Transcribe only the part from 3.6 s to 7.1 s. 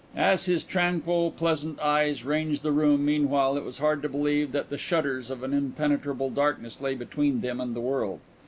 was hard to believe that the shutters of an impenetrable darkness lay